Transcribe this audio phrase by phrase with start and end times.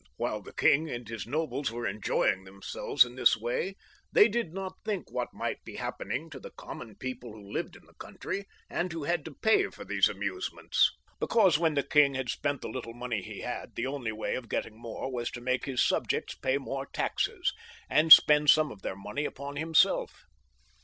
[0.17, 3.75] While the king and his nobles were enjoying themselves in this way,
[4.11, 7.85] they did not think what might be happening to the common people who lived in
[7.85, 12.29] the country, and who had to pay for these amusements; because when the king had
[12.29, 15.65] spent the little money he had, the only way of getting more was to make
[15.65, 17.53] his subjects pay more taxes,
[17.87, 20.23] and spend some of their money upon himself.